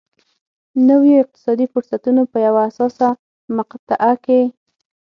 نویو 0.87 1.21
اقتصادي 1.23 1.65
فرصتونو 1.73 2.21
په 2.31 2.37
یوه 2.47 2.61
حساسه 2.69 3.09
مقطعه 3.57 4.13
کې. 4.25 4.41